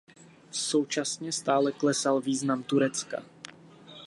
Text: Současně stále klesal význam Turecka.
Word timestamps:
Současně 0.51 1.31
stále 1.31 1.71
klesal 1.71 2.21
význam 2.21 2.63
Turecka. 2.63 3.23